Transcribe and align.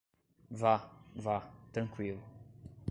Vá, 0.49 0.77
vá, 1.13 1.39
tranqüilo. 1.71 2.23